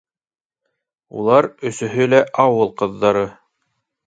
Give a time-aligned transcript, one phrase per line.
[1.23, 3.23] Улар өсөһө лә ауыл ҡыҙҙары.